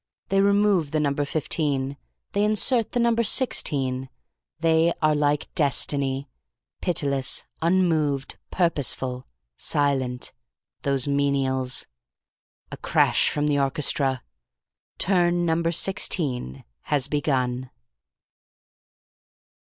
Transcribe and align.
They 0.29 0.41
remove 0.41 0.89
the 0.89 0.99
number 0.99 1.23
fifteen. 1.25 1.95
They 2.31 2.43
insert 2.43 2.93
the 2.93 2.99
number 2.99 3.21
sixteen. 3.21 4.09
They 4.59 4.93
are 4.99 5.13
like 5.13 5.53
Destiny 5.53 6.27
Pitiless, 6.81 7.43
Unmoved, 7.61 8.39
Purposeful, 8.49 9.27
Silent. 9.57 10.33
Those 10.81 11.07
menials. 11.07 11.85
"A 12.71 12.77
crash 12.77 13.29
from 13.29 13.45
the 13.45 13.59
orchestra. 13.59 14.23
Turn 14.97 15.45
number 15.45 15.71
sixteen 15.71 16.63
has 16.85 17.07
begun...." 17.07 17.69